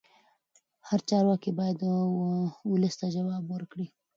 [0.87, 1.79] هر چارواکی باید
[2.71, 3.87] ولس ته ځواب ورکړي